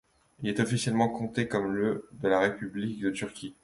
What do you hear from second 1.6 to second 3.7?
le de la République de Turquie.